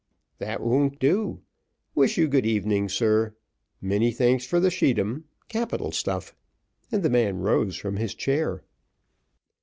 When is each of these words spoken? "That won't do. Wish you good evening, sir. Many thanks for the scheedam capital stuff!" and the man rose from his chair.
"That 0.39 0.61
won't 0.61 0.97
do. 0.99 1.41
Wish 1.93 2.17
you 2.17 2.27
good 2.27 2.43
evening, 2.43 2.89
sir. 2.89 3.35
Many 3.79 4.11
thanks 4.11 4.47
for 4.47 4.59
the 4.59 4.71
scheedam 4.71 5.25
capital 5.47 5.91
stuff!" 5.91 6.35
and 6.91 7.03
the 7.03 7.09
man 7.11 7.37
rose 7.41 7.75
from 7.75 7.97
his 7.97 8.15
chair. 8.15 8.63